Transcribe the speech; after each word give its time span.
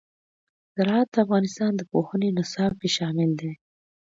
زراعت 0.75 1.07
د 1.13 1.15
افغانستان 1.25 1.71
د 1.75 1.81
پوهنې 1.91 2.29
نصاب 2.37 2.73
کې 2.81 2.89
شامل 2.97 3.29
دي. 3.39 3.51